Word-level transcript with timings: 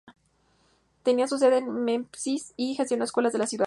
Tenía 1.03 1.27
su 1.27 1.37
sede 1.37 1.59
en 1.59 1.83
Memphis 1.85 2.55
y 2.57 2.73
gestionó 2.73 3.03
escuelas 3.03 3.35
en 3.35 3.41
la 3.41 3.45
ciudad. 3.45 3.59